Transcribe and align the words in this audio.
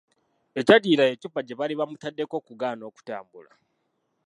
Ekyaddirira 0.59 1.03
y’eccupa 1.05 1.39
gye 1.43 1.57
baali 1.59 1.73
bamutaddeko 1.79 2.33
okugaana 2.41 2.83
okutambula. 2.89 3.51